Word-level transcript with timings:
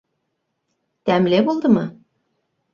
Тәмле 1.11 1.43
булдымы? 1.51 1.87